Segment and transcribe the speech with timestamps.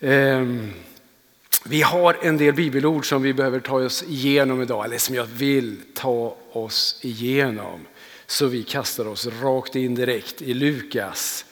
[0.00, 0.72] Ehm,
[1.64, 5.26] vi har en del bibelord som vi behöver ta oss igenom idag, eller som jag
[5.26, 7.86] vill ta oss igenom.
[8.26, 11.44] Så vi kastar oss rakt in direkt i Lukas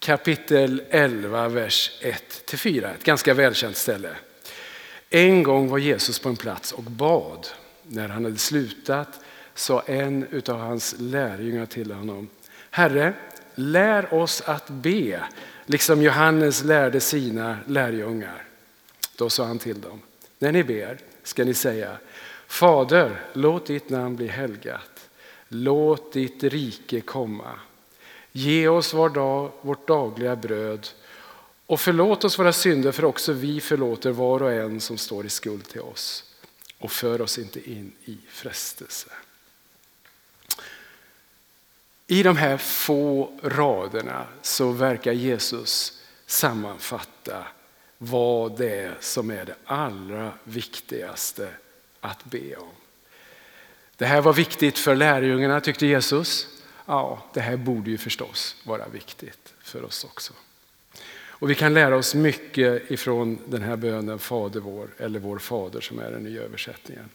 [0.00, 2.94] kapitel 11, vers 1-4.
[2.94, 4.10] Ett ganska välkänt ställe.
[5.10, 7.46] En gång var Jesus på en plats och bad.
[7.82, 9.20] När han hade slutat
[9.54, 12.28] sa en av hans lärjungar till honom.
[12.70, 13.12] Herre,
[13.54, 15.20] lär oss att be,
[15.70, 18.44] liksom Johannes lärde sina lärjungar.
[19.16, 20.02] Då sa han till dem,
[20.38, 21.96] när ni ber ska ni säga,
[22.46, 25.08] Fader, låt ditt namn bli helgat.
[25.48, 27.50] Låt ditt rike komma.
[28.32, 30.88] Ge oss var dag, vårt dagliga bröd
[31.66, 35.28] och förlåt oss våra synder för också vi förlåter var och en som står i
[35.28, 36.24] skuld till oss.
[36.78, 39.10] Och för oss inte in i frestelse.
[42.10, 47.44] I de här få raderna så verkar Jesus sammanfatta
[47.98, 51.48] vad det är som är det allra viktigaste
[52.00, 52.68] att be om.
[53.96, 56.46] Det här var viktigt för lärjungarna tyckte Jesus.
[56.86, 60.32] Ja, det här borde ju förstås vara viktigt för oss också.
[61.12, 65.80] Och vi kan lära oss mycket ifrån den här bönen Fader vår, eller Vår Fader
[65.80, 67.08] som är den nya översättningen.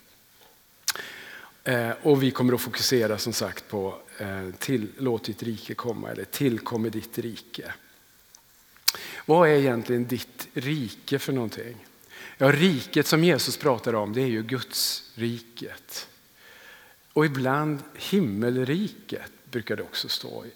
[1.66, 6.12] Eh, och vi kommer att fokusera som sagt på eh, till, låt ditt rike komma
[6.12, 7.74] eller tillkommer ditt rike.
[9.26, 11.86] Vad är egentligen ditt rike för någonting?
[12.38, 16.08] Ja, riket som Jesus pratar om det är ju Guds riket.
[17.14, 20.46] Och ibland himmelriket brukar det också stå.
[20.46, 20.50] i.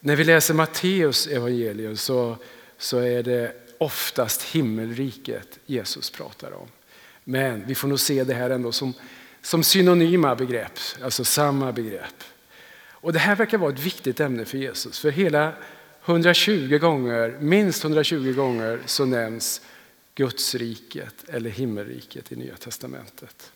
[0.00, 2.36] När vi läser Matteus evangelium så,
[2.78, 6.68] så är det oftast himmelriket Jesus pratar om.
[7.24, 8.94] Men vi får nog se det här ändå som,
[9.44, 12.24] som synonyma begrepp, alltså samma begrepp.
[12.88, 14.98] Och Det här verkar vara ett viktigt ämne för Jesus.
[14.98, 15.52] För hela
[16.04, 19.60] 120 gånger, minst 120 gånger så nämns
[20.14, 23.52] Guds riket eller himmelriket i Nya Testamentet.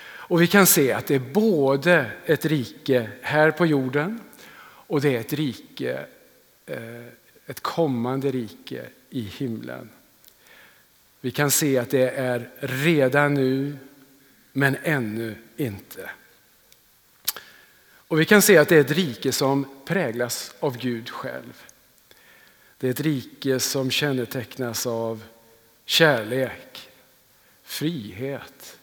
[0.00, 4.20] Och vi kan se att det är både ett rike här på jorden
[4.60, 6.06] och det är ett rike,
[6.66, 7.06] eh,
[7.46, 9.88] ett kommande rike i himlen.
[11.20, 13.76] Vi kan se att det är redan nu,
[14.58, 16.10] men ännu inte.
[17.80, 21.62] Och vi kan se att det är ett rike som präglas av Gud själv.
[22.78, 25.24] Det är ett rike som kännetecknas av
[25.84, 26.90] kärlek,
[27.62, 28.78] frihet,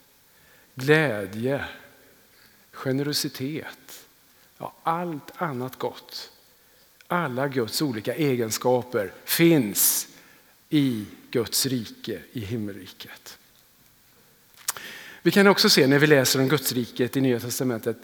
[0.76, 1.66] glädje,
[2.72, 4.06] generositet,
[4.58, 6.32] ja, allt annat gott.
[7.08, 10.08] Alla Guds olika egenskaper finns
[10.70, 13.38] i Guds rike, i himmelriket.
[15.26, 17.98] Vi kan också se när vi läser om Gudsriket i Nya Testamentet,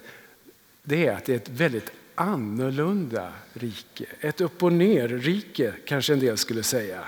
[0.83, 4.05] det är att det är ett väldigt annorlunda rike.
[4.19, 6.99] Ett upp och ner-rike kanske en del skulle säga.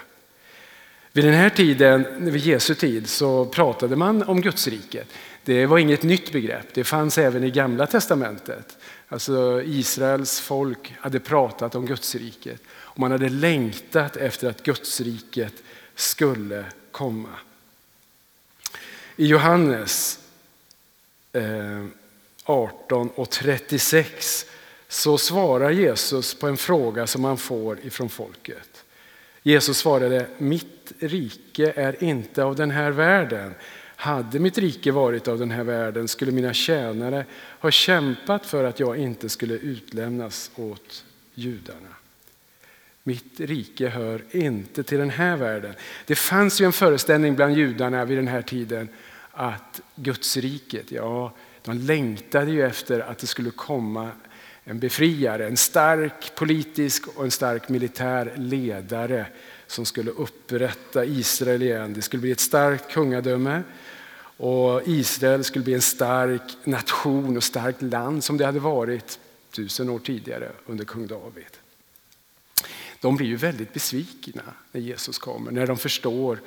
[1.11, 5.07] Vid den här tiden, vid Jesu tid, så pratade man om Gudsriket.
[5.43, 8.77] Det var inget nytt begrepp, det fanns även i Gamla Testamentet.
[9.07, 15.53] Alltså Israels folk hade pratat om Gudsriket och man hade längtat efter att Gudsriket
[15.95, 17.29] skulle komma.
[19.15, 20.19] I Johannes
[21.33, 21.85] eh,
[22.43, 24.45] 18 och 36
[24.87, 28.83] så svarar Jesus på en fråga som han får ifrån folket.
[29.43, 33.53] Jesus svarade, mitt rike är inte av den här världen.
[33.95, 37.25] Hade mitt rike varit av den här världen skulle mina tjänare
[37.59, 41.95] ha kämpat för att jag inte skulle utlämnas åt judarna.
[43.03, 45.73] Mitt rike hör inte till den här världen.
[46.05, 48.89] Det fanns ju en föreställning bland judarna vid den här tiden
[49.31, 51.33] att Guds riket, ja,
[51.63, 54.11] de längtade ju efter att det skulle komma
[54.63, 59.25] en befriare, en stark politisk och en stark militär ledare
[59.67, 61.93] som skulle upprätta Israel igen.
[61.93, 63.63] Det skulle bli ett starkt kungadöme
[64.37, 69.19] och Israel skulle bli en stark nation och starkt land som det hade varit
[69.51, 71.62] tusen år tidigare under kung David.
[73.03, 76.39] De blir ju väldigt besvikna när Jesus kommer, när de förstår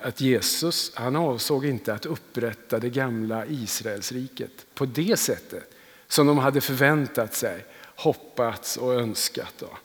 [0.00, 5.74] att Jesus han avsåg inte att upprätta det gamla Israelsriket på det sättet
[6.08, 7.64] som de hade förväntat sig,
[7.96, 9.54] hoppats och önskat.
[9.58, 9.78] Då.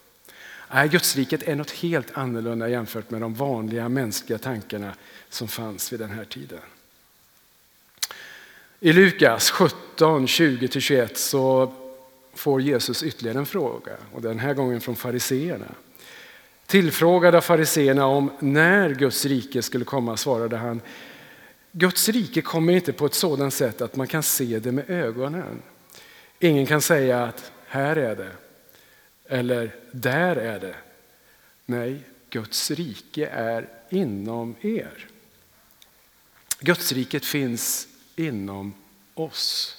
[0.74, 4.94] Nej, Gudsriket är något helt annorlunda jämfört med de vanliga mänskliga tankarna
[5.28, 6.60] som fanns vid den här tiden.
[8.80, 11.74] I Lukas 17, 20-21 så
[12.34, 15.74] får Jesus ytterligare en fråga och den här gången från fariseerna.
[16.72, 20.80] Tillfrågad av fariseerna om när Guds rike skulle komma svarade han
[21.72, 25.62] Guds rike kommer inte på ett sådant sätt att man kan se det med ögonen.
[26.38, 28.30] Ingen kan säga att här är det
[29.28, 30.74] eller där är det.
[31.66, 35.06] Nej, Guds rike är inom er.
[36.60, 38.74] Guds riket finns inom
[39.14, 39.76] oss.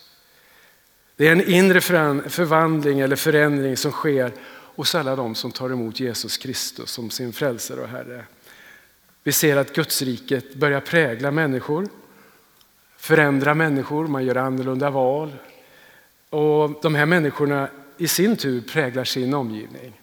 [1.15, 1.81] Det är en inre
[2.29, 4.31] förvandling eller förändring som sker
[4.75, 8.25] hos alla de som tar emot Jesus Kristus som sin frälsare och Herre.
[9.23, 11.87] Vi ser att Gudsriket börjar prägla människor,
[12.97, 15.33] förändra människor, man gör annorlunda val.
[16.29, 20.01] Och de här människorna i sin tur präglar sin omgivning,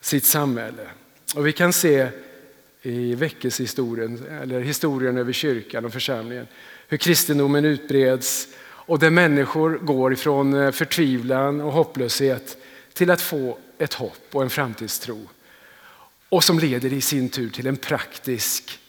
[0.00, 0.86] sitt samhälle.
[1.34, 2.08] Och vi kan se
[2.82, 6.46] i väckelsehistorien, eller historien över kyrkan och församlingen,
[6.88, 12.56] hur kristendomen utbreds och där människor går ifrån eh, förtvivlan och hopplöshet
[13.02, 15.28] till att få ett hopp och en framtidstro.
[16.28, 18.80] Och som leder i sin tur till en praktisk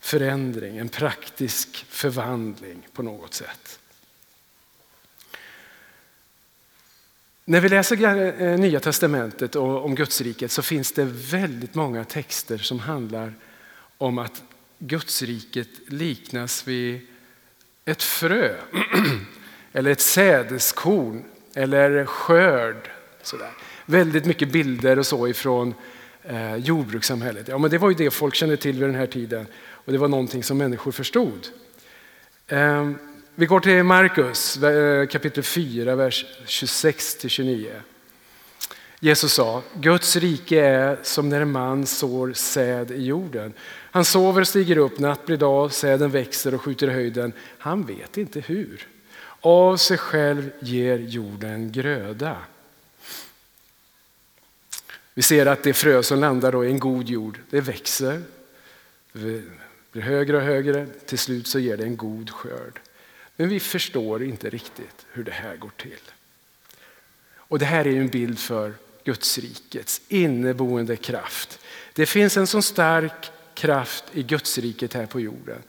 [0.00, 3.78] förändring, en praktisk förvandling på något sätt.
[7.44, 12.58] När vi läser eh, Nya Testamentet och om Gudsriket så finns det väldigt många texter
[12.58, 13.34] som handlar
[13.98, 14.42] om att
[14.78, 17.06] Gudsriket liknas vid
[17.84, 18.56] ett frö
[19.72, 21.24] eller ett sädeskorn
[21.54, 22.90] eller skörd.
[23.22, 23.50] Sådär.
[23.86, 25.74] Väldigt mycket bilder och så ifrån
[26.22, 27.48] eh, jordbrukssamhället.
[27.48, 29.98] Ja, men det var ju det folk kände till vid den här tiden och det
[29.98, 31.48] var någonting som människor förstod.
[32.46, 32.90] Eh,
[33.34, 37.70] vi går till Markus eh, kapitel 4, vers 26-29.
[39.00, 43.52] Jesus sa, Guds rike är som när en man sår säd i jorden.
[43.90, 47.32] Han sover och stiger upp, natt blir dag, säden växer och skjuter i höjden.
[47.58, 48.86] Han vet inte hur.
[49.40, 52.36] Av sig själv ger jorden gröda.
[55.14, 58.22] Vi ser att det frö som landar i en god jord, det växer,
[59.12, 59.42] det
[59.92, 62.80] blir högre och högre, till slut så ger det en god skörd.
[63.36, 66.00] Men vi förstår inte riktigt hur det här går till.
[67.34, 68.74] Och det här är en bild för
[69.04, 71.58] Gudsrikets inneboende kraft.
[71.92, 75.62] Det finns en så stark kraft i Gudsriket här på jorden.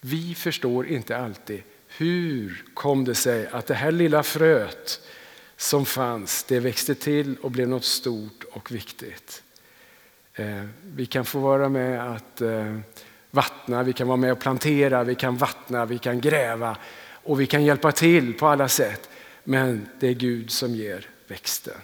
[0.00, 5.00] Vi förstår inte alltid hur kom det sig att det här lilla fröet
[5.60, 9.42] som fanns, det växte till och blev något stort och viktigt.
[10.34, 10.64] Eh,
[10.94, 12.78] vi kan få vara med att eh,
[13.30, 16.76] vattna, vi kan vara med och plantera, vi kan vattna, vi kan gräva
[17.12, 19.08] och vi kan hjälpa till på alla sätt.
[19.44, 21.78] Men det är Gud som ger växten.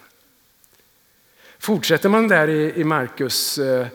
[1.58, 3.86] Fortsätter man där i, Markus eh,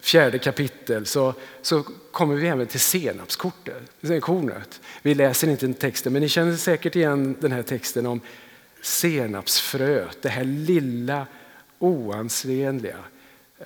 [0.00, 4.80] fjärde kapitel så, så kommer vi även till senapskornet.
[5.02, 8.20] Vi läser inte texten men ni känner säkert igen den här texten om
[8.86, 11.26] senapsfröet, det här lilla
[11.78, 12.98] oansenliga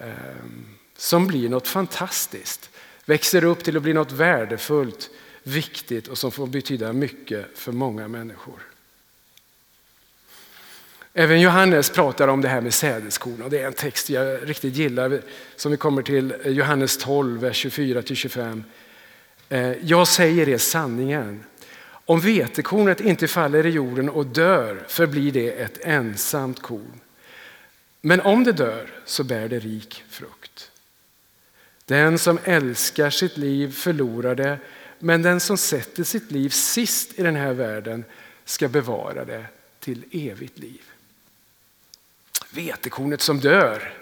[0.01, 2.71] ehm, som blir något fantastiskt.
[3.05, 5.11] Växer upp till att bli något värdefullt,
[5.43, 8.61] viktigt och som får betyda mycket för många människor.
[11.15, 14.77] Även Johannes pratar om det här med sädeskorn och det är en text jag riktigt
[14.77, 15.21] gillar
[15.57, 18.63] som vi kommer till eh, Johannes 12, vers 24-25.
[19.49, 21.45] Eh, jag säger er sanningen.
[22.11, 27.01] Om vetekornet inte faller i jorden och dör förblir det ett ensamt korn.
[28.01, 30.71] Men om det dör så bär det rik frukt.
[31.85, 34.59] Den som älskar sitt liv förlorar det,
[34.99, 38.05] men den som sätter sitt liv sist i den här världen
[38.45, 39.45] ska bevara det
[39.81, 40.83] till evigt liv
[42.51, 43.93] vetekornet som dör.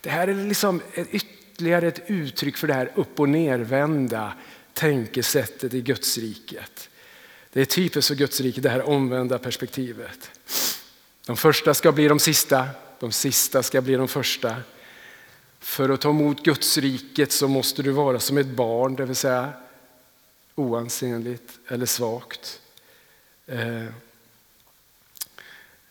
[0.00, 4.32] Det här är liksom ytterligare ett uttryck för det här upp och nervända
[4.72, 6.89] tänkesättet i Gudsriket.
[7.52, 10.30] Det är typiskt för Guds rike, det här omvända perspektivet.
[11.26, 12.68] De första ska bli de sista,
[13.00, 14.56] de sista ska bli de första.
[15.60, 19.16] För att ta emot Guds riket så måste du vara som ett barn, det vill
[19.16, 19.52] säga
[20.54, 22.60] oansenligt eller svagt.
[23.46, 23.84] Eh,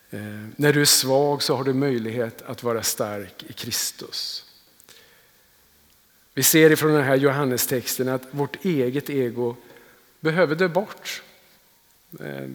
[0.10, 0.20] Eh,
[0.56, 4.46] när du är svag så har du möjlighet att vara stark i Kristus.
[6.34, 9.56] Vi ser ifrån den här Johannestexten att vårt eget ego
[10.20, 11.24] behöver dö bort.
[12.20, 12.50] Eh,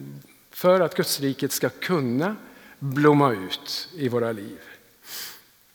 [0.51, 2.35] för att Gudsriket ska kunna
[2.79, 4.59] blomma ut i våra liv.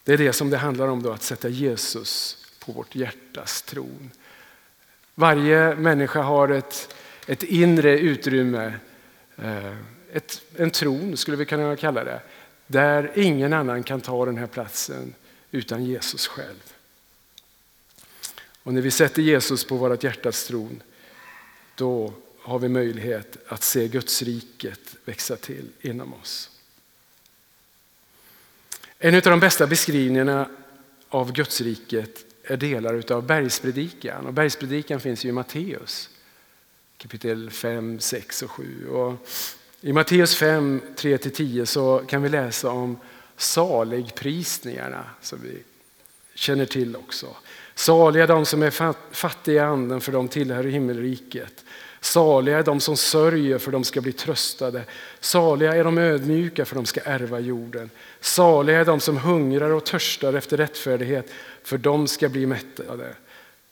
[0.04, 4.10] Det är det som det handlar om då, att sätta Jesus på vårt hjärtas tron.
[5.14, 6.94] Varje människa har ett,
[7.26, 8.72] ett inre utrymme
[9.36, 9.76] eh,
[10.12, 12.20] ett, en tron, skulle vi kunna kalla det,
[12.66, 15.14] där ingen annan kan ta den här platsen
[15.50, 16.72] utan Jesus själv.
[18.62, 20.82] Och när vi sätter Jesus på vårt hjärtas tron,
[21.74, 26.50] då har vi möjlighet att se Guds riket växa till inom oss.
[28.98, 30.48] En av de bästa beskrivningarna
[31.08, 34.26] av Guds riket är delar av bergspredikan.
[34.26, 36.10] Och bergspredikan finns ju i Matteus
[37.00, 38.88] kapitel 5, 6 och 7.
[38.88, 39.28] Och
[39.80, 42.98] i Matteus 5, 3-10 så kan vi läsa om
[43.36, 45.62] saligprisningarna som vi
[46.34, 47.26] känner till också.
[47.74, 48.70] Saliga de som är
[49.14, 51.64] fattiga i anden för de tillhör himmelriket.
[52.00, 54.84] Saliga är de som sörjer för de ska bli tröstade.
[55.20, 57.90] Saliga är de ödmjuka för de ska ärva jorden.
[58.20, 61.30] Saliga är de som hungrar och törstar efter rättfärdighet
[61.62, 63.14] för de ska bli mättade.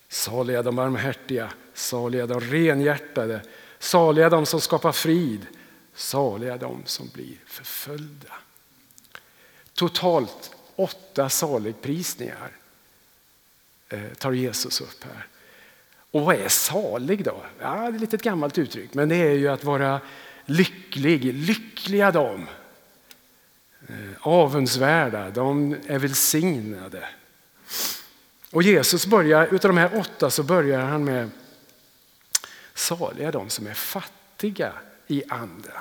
[0.09, 3.41] Saliga de barmhärtiga, saliga de renhjärtade,
[3.79, 5.47] saliga de som skapar frid,
[5.95, 8.33] saliga de som blir förföljda.
[9.75, 12.51] Totalt åtta saligprisningar
[13.89, 15.27] eh, tar Jesus upp här.
[16.11, 17.43] Och vad är salig då?
[17.61, 20.01] Ja, det är ett litet gammalt uttryck, men det är ju att vara
[20.45, 21.25] lycklig.
[21.35, 22.47] Lyckliga de.
[23.89, 27.09] Eh, avundsvärda, de är välsignade.
[28.51, 31.31] Och Jesus börjar, utav de här åtta så börjar han med
[32.75, 34.73] saliga de som är fattiga
[35.07, 35.73] i anden.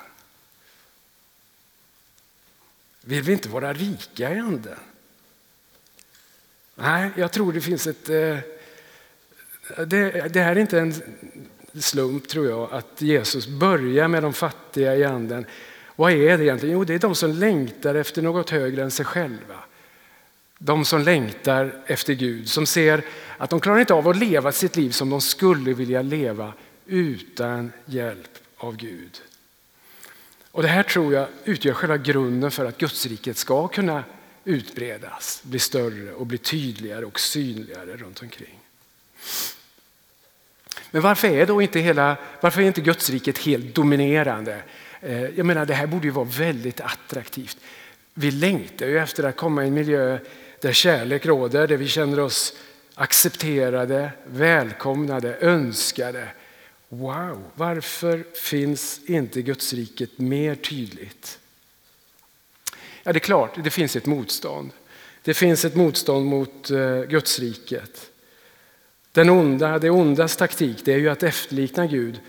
[3.01, 4.79] Vill vi inte vara rika i anden?
[6.75, 8.09] Nej, jag tror det finns ett...
[8.09, 8.37] Eh,
[9.87, 10.93] det, det här är inte en
[11.79, 15.45] slump tror jag att Jesus börjar med de fattiga i anden.
[15.95, 16.75] Vad är det egentligen?
[16.75, 19.55] Jo, det är de som längtar efter något högre än sig själva.
[20.57, 23.03] De som längtar efter Gud, som ser
[23.37, 26.53] att de klarar inte av att leva sitt liv som de skulle vilja leva
[26.85, 29.21] utan hjälp av Gud.
[30.51, 34.03] Och Det här tror jag utgör själva grunden för att Gudsriket ska kunna
[34.43, 38.59] utbredas, bli större och bli tydligare och synligare runt omkring.
[40.91, 44.61] Men varför är då inte hela, varför är inte Gudsriket helt dominerande?
[45.01, 47.57] Eh, jag menar, det här borde ju vara väldigt attraktivt.
[48.13, 50.17] Vi längtar ju efter att komma i en miljö
[50.61, 52.53] där kärlek råder, där vi känner oss
[52.95, 56.27] accepterade, välkomnade, önskade.
[56.89, 61.39] Wow, varför finns inte Gudsriket mer tydligt?
[63.03, 64.71] Ja, det är klart, det finns ett motstånd.
[65.23, 68.09] Det finns ett motstånd mot uh, Gudsriket.
[69.17, 72.19] Den onda, det ondas taktik det är ju att efterlikna Gud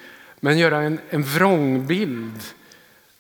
[0.41, 2.41] men göra en, en vrångbild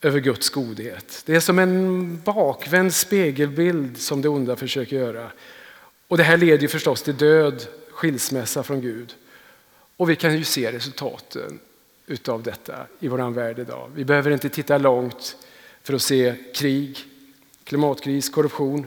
[0.02, 1.22] över Guds godhet.
[1.26, 5.30] Det är som en bakvänd spegelbild som det onda försöker göra.
[6.08, 9.14] Och det här leder ju förstås till död, skilsmässa från Gud.
[9.96, 11.58] Och vi kan ju se resultaten
[12.06, 13.90] utav detta i vår värld idag.
[13.94, 15.36] Vi behöver inte titta långt
[15.82, 16.98] för att se krig,
[17.64, 18.86] klimatkris, korruption.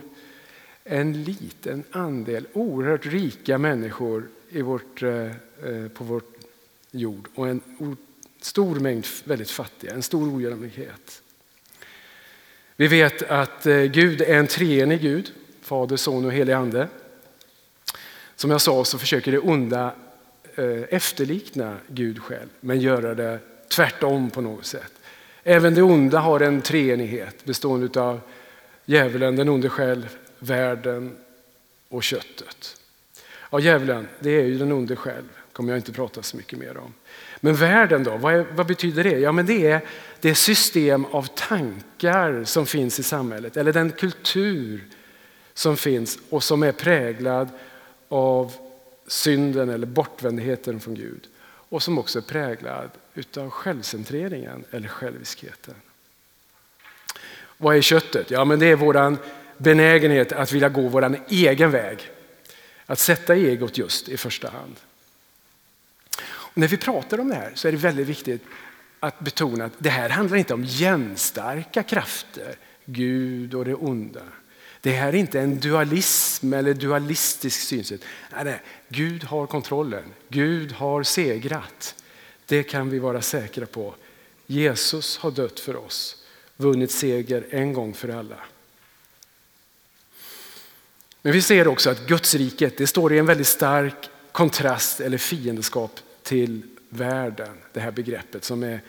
[0.83, 5.25] En liten andel oerhört rika människor i vårt, eh,
[5.63, 6.22] eh, på vår
[6.91, 7.62] jord och en
[8.41, 11.22] stor mängd väldigt fattiga, en stor ojämlikhet.
[12.75, 15.31] Vi vet att eh, Gud är en treenig Gud,
[15.62, 16.88] Fader, Son och helig Ande.
[18.36, 19.93] Som jag sa så försöker det onda
[20.89, 24.91] efterlikna Gud själv, men göra det tvärtom på något sätt.
[25.43, 28.22] Även det onda har en treenighet bestående av
[28.86, 31.17] djävulen, den onde själv, världen
[31.89, 32.80] och köttet.
[33.53, 36.77] Ja, djävulen, det är ju den onde själv, kommer jag inte prata så mycket mer
[36.77, 36.93] om.
[37.39, 39.20] Men världen då, vad, är, vad, betyder det?
[39.20, 39.81] Ja, men det är
[40.20, 44.84] det system av tankar som finns i samhället, eller den kultur
[45.53, 47.50] som finns och som är präglad
[48.10, 48.53] av
[49.08, 51.27] synden eller bortvändheten från Gud.
[51.43, 52.89] Och som också är präglad
[53.38, 55.75] av självcentreringen eller själviskheten.
[57.58, 58.31] Vad är köttet?
[58.31, 59.17] Ja, men det är vår
[59.58, 62.12] benägenhet att vilja gå vår egen väg.
[62.91, 64.75] Att sätta egot just i första hand.
[66.24, 68.41] Och när vi pratar om det här så är det väldigt viktigt
[69.00, 72.55] att betona att det här handlar inte om jämnstarka krafter,
[72.86, 74.21] Gud och det onda.
[74.81, 78.01] Det här är inte en dualism eller dualistisk synsätt.
[78.36, 81.95] Nej, nej, Gud har kontrollen, Gud har segrat.
[82.45, 83.95] Det kan vi vara säkra på.
[84.48, 86.24] Jesus har dött för oss,
[86.57, 88.38] vunnit seger en gång för alla.
[91.22, 96.00] Men vi ser också att Gudsriket det står i en väldigt stark kontrast eller fiendeskap
[96.24, 97.58] till världen.
[97.74, 98.82] Det här begreppet som är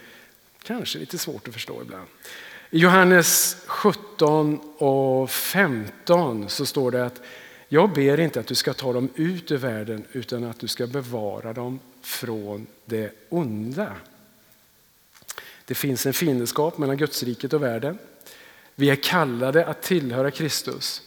[0.62, 2.07] kanske lite svårt att förstå ibland.
[2.71, 7.21] I Johannes 17 och 15 så står det att
[7.69, 10.87] jag ber inte att du ska ta dem ut ur världen utan att du ska
[10.87, 13.93] bevara dem från det onda.
[15.65, 17.99] Det finns en fiendskap mellan Gudsriket och världen.
[18.75, 21.03] Vi är kallade att tillhöra Kristus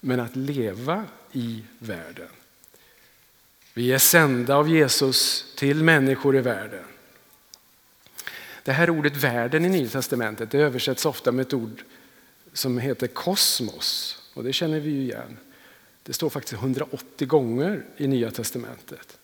[0.00, 2.28] men att leva i världen.
[3.74, 6.84] Vi är sända av Jesus till människor i världen.
[8.62, 11.84] Det här ordet världen i Nya Testamentet det översätts ofta med ett ord
[12.52, 14.16] som heter kosmos.
[14.34, 15.36] Och det känner vi ju igen.
[16.02, 19.18] Det står faktiskt 180 gånger i Nya Testamentet.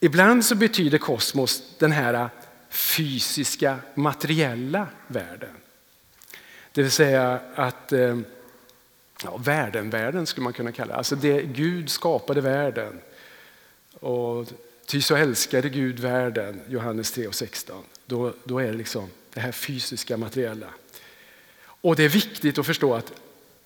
[0.00, 2.30] Ibland så betyder kosmos den här
[2.70, 5.54] fysiska, materiella världen.
[6.72, 8.18] Det vill säga att eh,
[9.24, 10.98] ja, världen-världen skulle man kunna kalla det.
[10.98, 13.00] Alltså det Gud skapade världen.
[14.00, 14.46] Och
[14.86, 17.84] ty så älskade Gud världen, Johannes 3 och 16.
[18.06, 20.68] Då, då är det liksom det här fysiska materiella.
[21.64, 23.12] Och det är viktigt att förstå att,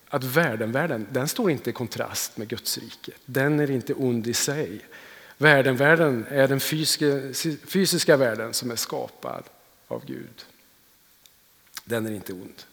[0.09, 3.11] att världen, världen, den står inte i kontrast med Guds rike.
[3.25, 4.79] Den är inte ond i sig.
[5.37, 7.05] Världen, världen är den fysiska,
[7.67, 9.43] fysiska världen som är skapad
[9.87, 10.45] av Gud.
[11.83, 12.63] Den är inte ond.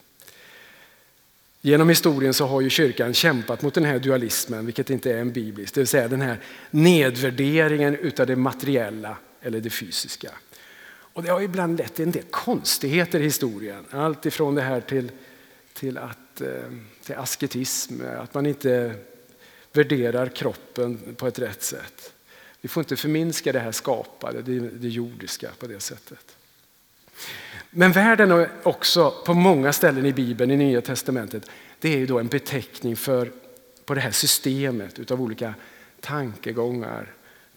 [1.67, 5.33] Genom historien så har ju kyrkan kämpat mot den här dualismen, vilket inte är en
[5.33, 6.41] biblisk, det vill säga den här
[6.71, 10.31] nedvärderingen utav det materiella eller det fysiska.
[10.87, 13.85] Och det har ibland lett till en del konstigheter i historien.
[13.91, 15.11] Allt ifrån det här till,
[15.73, 16.49] till, att, eh,
[17.05, 18.95] till asketism, att man inte
[19.73, 22.13] värderar kroppen på ett rätt sätt.
[22.61, 26.37] Vi får inte förminska det här skapade, det, det jordiska på det sättet.
[27.77, 32.07] Men världen är också på många ställen i Bibeln, i Nya Testamentet, det är ju
[32.07, 33.33] då en beteckning för
[33.85, 35.55] på det här systemet av olika
[36.01, 37.13] tankegångar,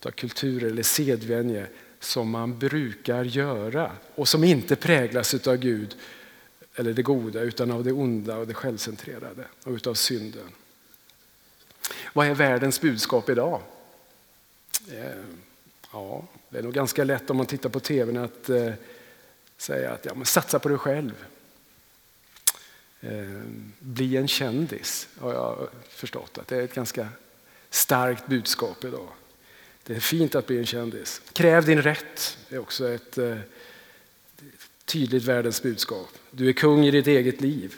[0.05, 1.67] av kulturer eller sedvänjor
[1.99, 5.95] som man brukar göra och som inte präglas utav Gud
[6.75, 10.49] eller det goda utan av det onda och det självcentrerade och utav synden.
[12.13, 13.61] Vad är världens budskap idag?
[14.91, 15.23] Eh,
[15.91, 18.73] ja, det är nog ganska lätt om man tittar på tvn att eh,
[19.57, 21.25] säga att ja, men satsa på dig själv.
[23.01, 23.41] Eh,
[23.79, 27.07] bli en kändis har jag förstått att det är ett ganska
[27.69, 29.07] starkt budskap idag.
[29.83, 31.21] Det är fint att bli en kändis.
[31.33, 33.37] Kräv din rätt är också ett eh,
[34.85, 36.09] tydligt världens budskap.
[36.31, 37.75] Du är kung i ditt eget liv.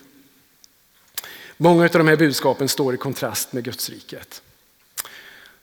[1.57, 4.41] Många av de här budskapen står i kontrast med Gudsriket.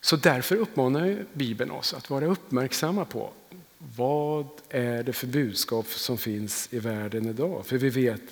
[0.01, 3.33] Så därför uppmanar Bibeln oss att vara uppmärksamma på
[3.79, 7.67] vad är det för budskap som finns i världen idag?
[7.67, 8.23] För vi vet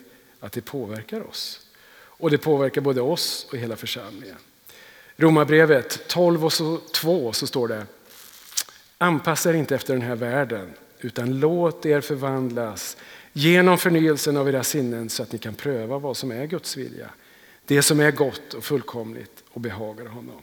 [0.41, 1.67] att det påverkar oss.
[1.95, 4.37] Och det påverkar både oss och hela församlingen.
[5.17, 6.53] Romarbrevet 12 och
[6.93, 7.87] 2 så står det
[8.99, 12.97] Anpassa er inte efter den här världen utan låt er förvandlas
[13.33, 17.11] genom förnyelsen av era sinnen så att ni kan pröva vad som är Guds vilja.
[17.65, 20.43] Det som är gott och fullkomligt och behagar honom.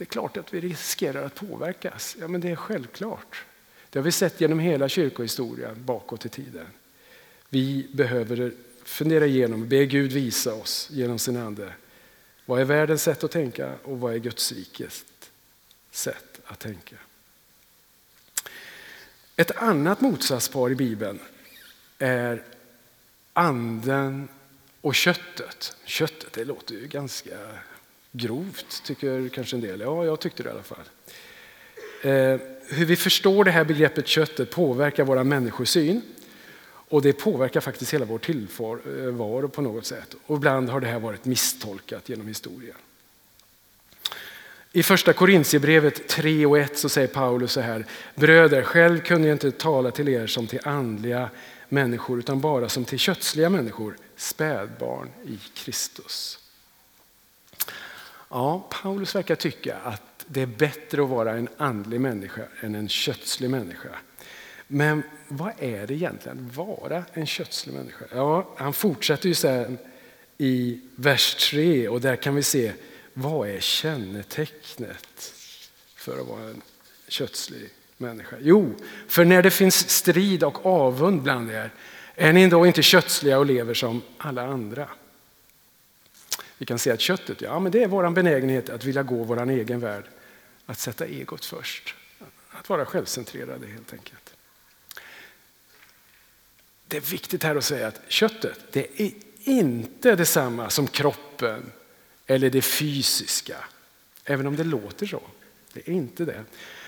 [0.00, 2.16] Det är klart att vi riskerar att påverkas.
[2.20, 3.44] Ja, men det är självklart.
[3.90, 6.66] Det har vi sett genom hela kyrkohistorien bakåt i tiden.
[7.48, 8.52] Vi behöver
[8.84, 11.72] fundera igenom, be Gud visa oss genom sin ande.
[12.46, 15.04] Vad är världens sätt att tänka och vad är Guds rikes
[15.90, 16.96] sätt att tänka?
[19.36, 21.20] Ett annat motsatspar i Bibeln
[21.98, 22.44] är
[23.32, 24.28] anden
[24.80, 25.76] och köttet.
[25.84, 27.36] Köttet, det låter ju ganska
[28.12, 29.80] grovt, tycker kanske en del.
[29.80, 30.84] Ja, jag tyckte det i alla fall.
[32.02, 36.02] Eh, hur vi förstår det här begreppet köttet påverkar vår människosyn.
[36.90, 40.14] Och det påverkar faktiskt hela vår tillvaro eh, på något sätt.
[40.26, 42.76] Och ibland har det här varit misstolkat genom historien.
[44.72, 47.86] I första Korintierbrevet 3 och 1 så säger Paulus så här.
[48.14, 51.30] Bröder, själv kunde jag inte tala till er som till andliga
[51.68, 56.38] människor utan bara som till kötsliga människor, spädbarn i Kristus.
[58.30, 62.88] Ja, Paulus verkar tycka att det är bättre att vara en andlig människa än en
[62.88, 63.88] kötslig människa.
[64.66, 68.04] Men vad är det egentligen att vara en kötslig människa?
[68.14, 69.78] Ja, han fortsätter ju sen
[70.38, 72.72] i vers 3 och där kan vi se
[73.12, 75.32] vad är kännetecknet
[75.94, 76.62] för att vara en
[77.08, 78.36] kötslig människa?
[78.40, 78.74] Jo,
[79.08, 81.70] för när det finns strid och avund bland er
[82.14, 84.88] är ni då inte kötsliga och lever som alla andra.
[86.60, 89.50] Vi kan se att köttet, ja men det är vår benägenhet att vilja gå vår
[89.50, 90.04] egen värld.
[90.66, 91.94] Att sätta egot först.
[92.50, 94.34] Att vara självcentrerade helt enkelt.
[96.86, 99.12] Det är viktigt här att säga att köttet, det är
[99.44, 101.72] inte detsamma som kroppen
[102.26, 103.56] eller det fysiska.
[104.24, 105.22] Även om det låter så.
[105.72, 106.44] Det är inte det.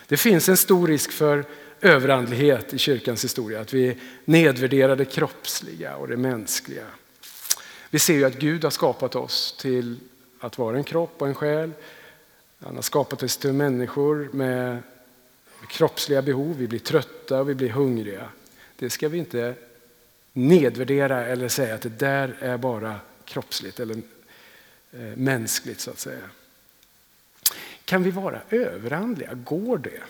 [0.07, 1.45] Det finns en stor risk för
[1.81, 3.61] överandlighet i kyrkans historia.
[3.61, 6.87] Att vi nedvärderar det kroppsliga och det mänskliga.
[7.93, 10.01] Vi ser ju att Gud har skapat oss till
[10.41, 11.71] att vara en kropp och en själ.
[12.59, 14.83] Han har skapat oss till människor med
[15.69, 16.57] kroppsliga behov.
[16.59, 18.29] Vi blir trötta och vi blir hungriga.
[18.77, 19.55] Det ska vi inte
[20.33, 23.97] nedvärdera eller säga att det där är bara kroppsligt eller
[24.93, 26.31] eh, mänskligt så att säga.
[27.85, 29.35] Kan vi vara överandliga?
[29.35, 30.03] Går det?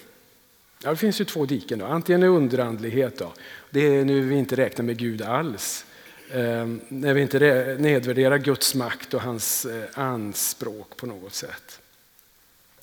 [0.82, 1.78] Ja, det finns ju två diken.
[1.78, 1.86] Då.
[1.86, 3.32] Antingen är underandlighet, då.
[3.70, 5.86] det är nu vi inte räknar med Gud alls.
[6.34, 11.80] Ehm, när vi inte nedvärderar Guds makt och hans eh, anspråk på något sätt.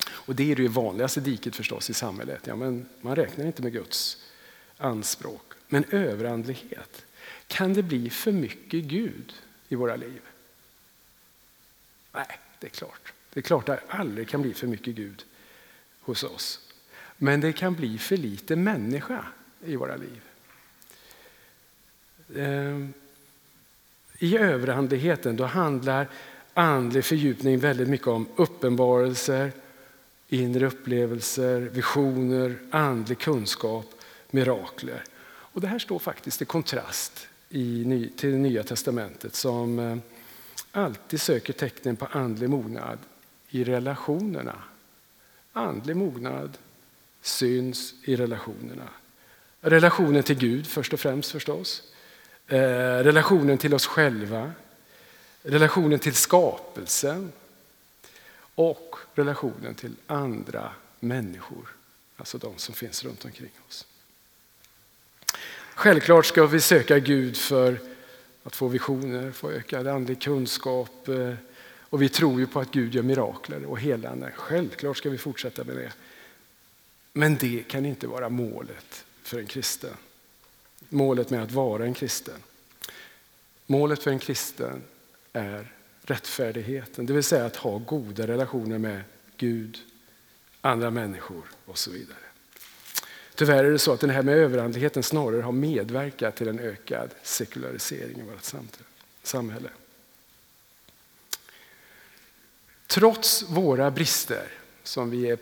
[0.08, 2.40] Och det är det vanligaste diket förstås i samhället.
[2.46, 4.24] Ja, men man räknar inte med Guds
[4.76, 5.52] anspråk.
[5.68, 7.04] Men överandlighet,
[7.46, 9.32] kan det bli för mycket Gud
[9.68, 10.20] i våra liv?
[12.12, 13.12] Nej, det är klart.
[13.32, 15.24] Det är klart att det aldrig kan bli för mycket Gud
[16.00, 16.60] hos oss.
[17.16, 19.26] Men det kan bli för lite människa
[19.64, 20.20] i våra liv.
[22.36, 22.92] Ehm,
[24.22, 26.08] i överandligheten då handlar
[26.54, 29.52] andlig fördjupning väldigt mycket om uppenbarelser,
[30.28, 33.86] inre upplevelser, visioner, andlig kunskap,
[34.30, 35.04] mirakler.
[35.26, 39.96] Och det här står faktiskt i kontrast i, till det nya testamentet som eh,
[40.72, 42.98] alltid söker tecknen på andlig mognad
[43.48, 44.56] i relationerna.
[45.52, 46.58] Andlig mognad
[47.22, 48.88] syns i relationerna.
[49.60, 51.82] Relationen till Gud först och främst förstås.
[52.50, 54.52] Eh, relationen till oss själva.
[55.42, 57.32] Relationen till skapelsen.
[58.54, 61.68] Och relationen till andra människor.
[62.16, 63.86] Alltså de som finns runt omkring oss.
[65.74, 67.80] Självklart ska vi söka Gud för
[68.42, 71.08] att få visioner, få ökad andlig kunskap.
[71.08, 71.34] Eh,
[71.80, 74.32] och vi tror ju på att Gud gör mirakler och helande.
[74.36, 75.92] Självklart ska vi fortsätta med det.
[77.12, 79.94] Men det kan inte vara målet för en kristen.
[80.92, 82.42] Målet med att vara en kristen.
[83.66, 84.82] Målet för en kristen
[85.32, 85.72] är
[86.02, 89.02] rättfärdigheten, det vill säga att ha goda relationer med
[89.36, 89.78] Gud,
[90.60, 92.16] andra människor och så vidare.
[93.34, 97.10] Tyvärr är det så att den här med överandligheten snarare har medverkat till en ökad
[97.22, 98.54] sekularisering i vårt
[99.22, 99.68] samhälle.
[102.86, 104.48] Trots våra brister,
[104.82, 105.38] som vi är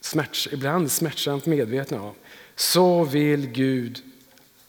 [0.00, 2.14] smärts, ibland smärtsamt medvetna om,
[2.56, 4.02] så vill Gud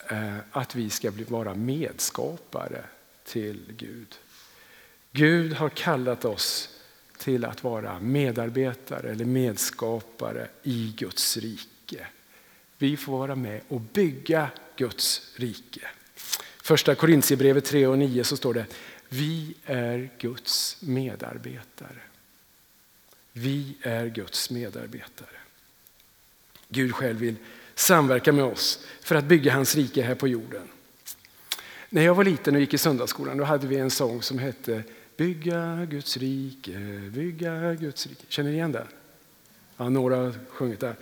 [0.10, 2.84] Eh, att vi ska vara medskapare
[3.24, 4.16] till Gud.
[5.12, 6.70] Gud har kallat oss
[7.18, 12.08] till att vara medarbetare eller medskapare i Guds rike.
[12.78, 15.88] Vi får vara med och bygga Guds rike.
[16.62, 18.66] Första Korintierbrevet 3 och 9 så står det
[19.10, 22.02] vi är Guds medarbetare.
[23.32, 25.38] Vi är Guds medarbetare.
[26.70, 27.36] Gud själv vill
[27.80, 30.68] samverka med oss för att bygga hans rike här på jorden.
[31.90, 34.84] När jag var liten och gick i söndagsskolan då hade vi en sång som hette
[35.18, 36.72] Bygga Guds rike,
[37.14, 38.24] bygga Guds rike.
[38.28, 38.88] Känner ni igen den?
[39.78, 40.96] Ja, några har sjungit den.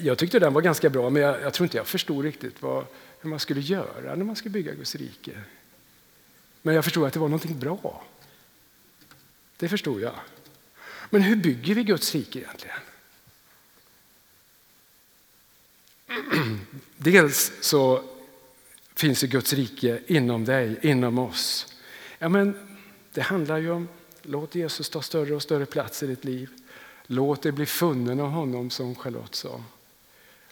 [0.00, 2.84] Jag tyckte den var ganska bra men jag, jag tror inte jag förstod riktigt vad,
[3.20, 5.32] hur man skulle göra när man skulle bygga Guds rike.
[6.62, 8.04] Men jag förstod att det var någonting bra.
[9.56, 10.14] Det förstod jag.
[11.10, 12.78] Men hur bygger vi Guds rike egentligen?
[16.96, 18.02] Dels så
[18.94, 21.74] finns ju Guds rike inom dig, inom oss.
[22.18, 22.76] Ja, men
[23.12, 23.88] det handlar ju om
[24.22, 26.50] låt Jesus ta större och större plats i ditt liv.
[27.06, 29.64] Låt dig bli funnen av honom som Charlotte sa.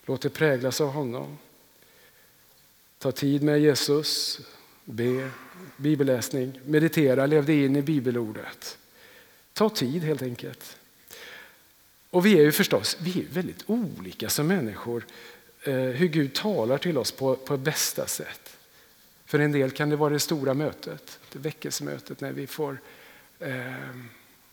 [0.05, 1.39] Låt dig präglas av honom.
[2.99, 4.41] Ta tid med Jesus,
[4.85, 5.31] be,
[5.77, 8.79] bibelläsning, meditera, lev dig in i bibelordet.
[9.53, 10.77] Ta tid helt enkelt.
[12.11, 15.07] Och vi är ju förstås vi är väldigt olika som människor.
[15.65, 18.57] Eh, hur Gud talar till oss på, på bästa sätt.
[19.25, 22.81] För en del kan det vara det stora mötet, det väckelsemötet när vi får
[23.39, 23.73] eh,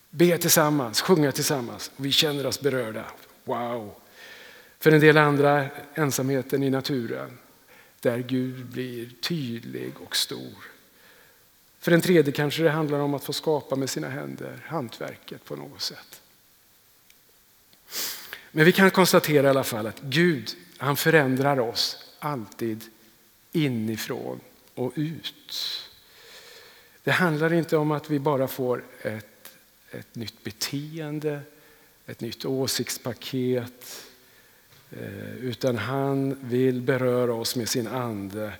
[0.09, 3.05] be tillsammans, sjunga tillsammans och vi känner oss berörda.
[3.43, 3.95] Wow!
[4.79, 7.37] För en del andra ensamheten i naturen
[7.99, 10.63] där Gud blir tydlig och stor.
[11.79, 15.55] För en tredje kanske det handlar om att få skapa med sina händer, hantverket på
[15.55, 16.21] något sätt.
[18.51, 22.83] Men vi kan konstatera i alla fall att Gud han förändrar oss alltid
[23.51, 24.39] inifrån
[24.73, 25.55] och ut.
[27.03, 29.51] Det handlar inte om att vi bara får ett,
[29.91, 31.41] ett nytt beteende,
[32.05, 34.05] ett nytt åsiktspaket,
[34.91, 38.53] eh, utan han vill beröra oss med sin ande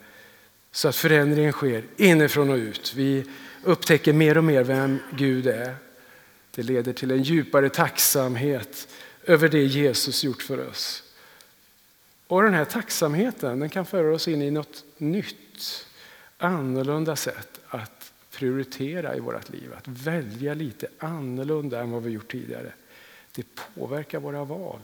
[0.72, 2.94] så att förändringen sker inifrån och ut.
[2.96, 3.26] Vi
[3.64, 5.76] upptäcker mer och mer vem Gud är.
[6.56, 8.88] Det leder till en djupare tacksamhet
[9.24, 11.04] över det Jesus gjort för oss.
[12.30, 15.86] Och den här tacksamheten den kan föra oss in i något nytt,
[16.38, 19.74] annorlunda sätt att prioritera i vårt liv.
[19.78, 22.74] Att välja lite annorlunda än vad vi gjort tidigare.
[23.32, 24.80] Det påverkar våra val.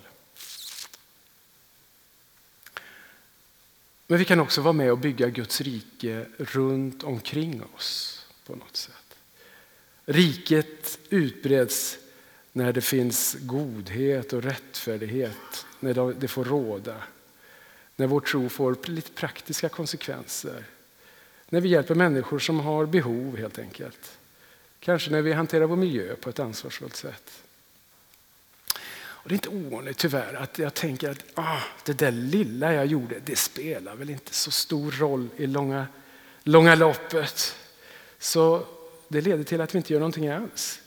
[4.07, 8.77] Men vi kan också vara med och bygga Guds rike runt omkring oss på något
[8.77, 9.17] sätt.
[10.05, 11.97] Riket utbreds
[12.51, 17.03] när det finns godhet och rättfärdighet, när det får råda.
[17.95, 20.63] När vår tro får lite praktiska konsekvenser.
[21.49, 24.17] När vi hjälper människor som har behov helt enkelt.
[24.79, 27.43] Kanske när vi hanterar vår miljö på ett ansvarsfullt sätt.
[29.25, 32.85] Och det är inte ovanligt tyvärr att jag tänker att ah, det där lilla jag
[32.85, 35.87] gjorde, det spelar väl inte så stor roll i långa,
[36.43, 37.55] långa loppet.
[38.19, 38.65] Så
[39.07, 40.81] det leder till att vi inte gör någonting alls.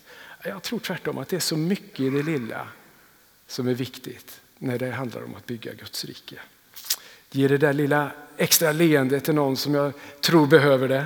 [0.44, 2.68] Jag tror tvärtom att det är så mycket i det lilla
[3.46, 6.40] som är viktigt när det handlar om att bygga Guds rike.
[7.30, 11.04] Ge det där lilla extra leendet till någon som jag tror behöver det.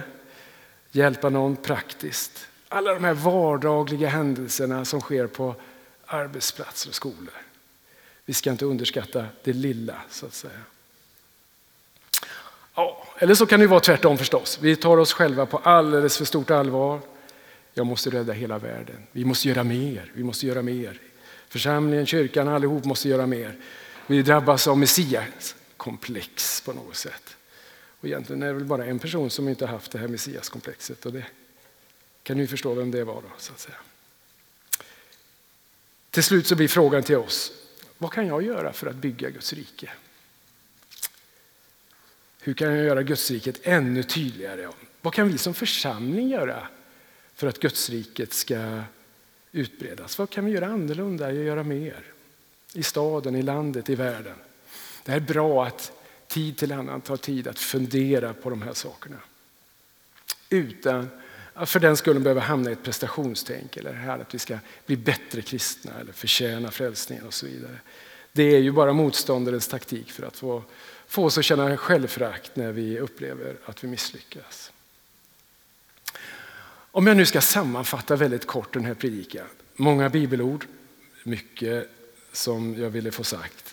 [0.91, 2.49] Hjälpa någon praktiskt.
[2.69, 5.55] Alla de här vardagliga händelserna som sker på
[6.07, 7.35] arbetsplatser och skolor.
[8.25, 10.61] Vi ska inte underskatta det lilla så att säga.
[12.75, 14.59] Ja, eller så kan det vara tvärtom förstås.
[14.63, 17.01] Vi tar oss själva på alldeles för stort allvar.
[17.75, 18.97] Jag måste rädda hela världen.
[19.13, 20.13] Vi måste göra mer.
[20.15, 21.01] Vi måste göra mer.
[21.49, 23.57] Församlingen, kyrkan, allihop måste göra mer.
[24.07, 27.37] Vi drabbas av Messias komplex på något sätt.
[28.01, 31.13] Och egentligen är det väl bara en person som inte haft det här messiaskomplexet och
[31.13, 31.27] det
[32.23, 33.77] kan ni förstå vem det var då så att säga.
[36.11, 37.53] Till slut så blir frågan till oss,
[37.99, 39.93] vad kan jag göra för att bygga Guds rike?
[42.41, 44.69] Hur kan jag göra Guds riket ännu tydligare?
[45.01, 46.69] Vad kan vi som församling göra
[47.35, 48.83] för att Guds riket ska
[49.53, 50.19] utbredas?
[50.19, 52.03] Vad kan vi göra annorlunda och göra mer?
[52.73, 54.37] I staden, i landet, i världen.
[55.05, 55.93] Det är bra att
[56.29, 59.17] tid till annan ta tid att fundera på de här sakerna.
[60.49, 61.11] Utan
[61.55, 64.97] att för den skulle behöva hamna i ett prestationstänk eller här att vi ska bli
[64.97, 67.79] bättre kristna eller förtjäna frälsningen och så vidare.
[68.33, 70.63] Det är ju bara motståndarens taktik för att få,
[71.07, 74.73] få oss att känna självförakt när vi upplever att vi misslyckas.
[76.95, 79.47] Om jag nu ska sammanfatta väldigt kort den här predikan.
[79.75, 80.67] Många bibelord,
[81.23, 81.91] mycket
[82.33, 83.72] som jag ville få sagt.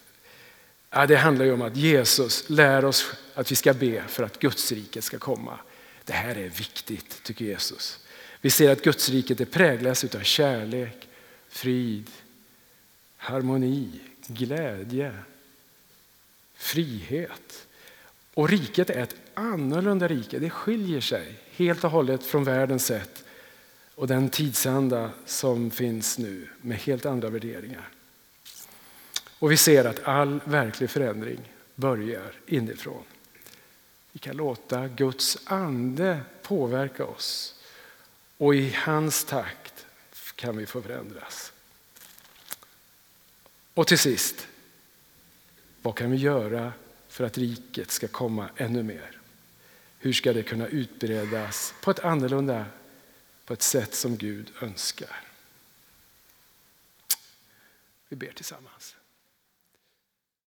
[0.90, 4.40] Ja, det handlar ju om att Jesus lär oss att vi ska be för att
[4.40, 5.60] Guds rike ska komma.
[6.06, 8.00] Det här är viktigt, tycker Jesus.
[8.42, 11.08] Vi ser att Guds riket präglas av kärlek,
[11.50, 12.12] frid,
[13.18, 15.14] harmoni, glädje,
[16.56, 17.68] frihet.
[18.34, 20.40] Och riket är ett annorlunda rike.
[20.40, 23.24] Det skiljer sig helt och hållet från världens sätt
[23.96, 27.90] och den tidsanda som finns nu med helt andra värderingar.
[29.40, 33.04] Och vi ser att all verklig förändring börjar inifrån.
[34.12, 37.56] Vi kan låta Guds ande påverka oss
[38.38, 39.86] och i hans takt
[40.36, 41.54] kan vi få förändras.
[43.74, 44.48] Och till sist,
[45.82, 46.74] vad kan vi göra
[47.08, 49.20] för att riket ska komma ännu mer?
[50.00, 52.66] Hur ska det kunna utbredas på ett annorlunda,
[53.46, 55.24] på ett sätt som Gud önskar?
[58.10, 58.96] Vi ber tillsammans.